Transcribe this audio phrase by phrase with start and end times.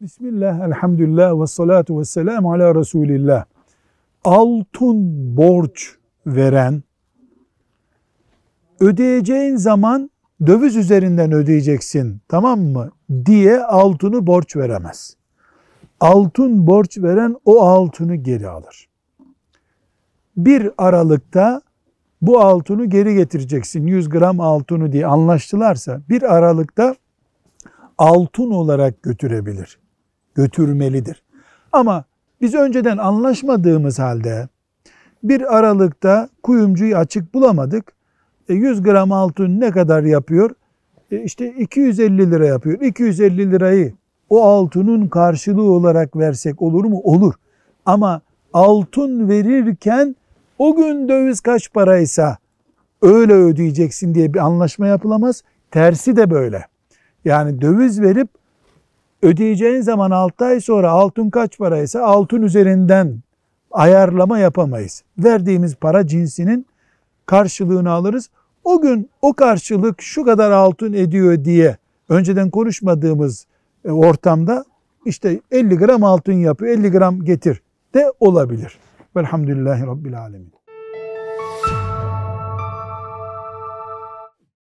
[0.00, 3.44] Bismillah, elhamdülillah ve salatu ve selamu ala Resulillah.
[4.24, 4.96] Altın
[5.36, 6.82] borç veren,
[8.80, 10.10] ödeyeceğin zaman
[10.46, 12.90] döviz üzerinden ödeyeceksin tamam mı
[13.26, 15.16] diye altını borç veremez.
[16.00, 18.88] Altın borç veren o altını geri alır.
[20.36, 21.62] Bir Aralık'ta
[22.22, 26.94] bu altını geri getireceksin 100 gram altını diye anlaştılarsa bir Aralık'ta
[27.98, 29.85] altın olarak götürebilir.
[30.36, 31.22] Götürmelidir.
[31.72, 32.04] Ama
[32.40, 34.48] biz önceden anlaşmadığımız halde
[35.22, 37.92] bir Aralık'ta kuyumcuyu açık bulamadık.
[38.48, 40.50] E 100 gram altın ne kadar yapıyor?
[41.10, 42.80] E işte 250 lira yapıyor.
[42.80, 43.94] 250 lirayı
[44.30, 47.00] o altının karşılığı olarak versek olur mu?
[47.04, 47.34] Olur.
[47.86, 48.20] Ama
[48.52, 50.16] altın verirken
[50.58, 52.38] o gün döviz kaç paraysa
[53.02, 55.42] öyle ödeyeceksin diye bir anlaşma yapılamaz.
[55.70, 56.66] Tersi de böyle.
[57.24, 58.28] Yani döviz verip
[59.22, 63.18] ödeyeceğin zaman 6 ay sonra altın kaç paraysa altın üzerinden
[63.70, 65.02] ayarlama yapamayız.
[65.18, 66.66] Verdiğimiz para cinsinin
[67.26, 68.30] karşılığını alırız.
[68.64, 71.76] O gün o karşılık şu kadar altın ediyor diye
[72.08, 73.46] önceden konuşmadığımız
[73.84, 74.64] e, ortamda
[75.04, 77.62] işte 50 gram altın yapıyor 50 gram getir
[77.94, 78.78] de olabilir.
[79.16, 80.52] Velhamdülillahi Rabbil Alemin.